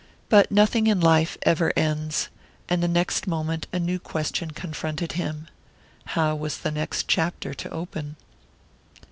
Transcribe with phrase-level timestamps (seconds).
[0.29, 2.29] But nothing in life ever ends,
[2.67, 5.45] and the next moment a new question confronted him
[6.17, 8.15] how was the next chapter to open?